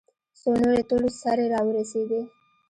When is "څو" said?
0.39-0.49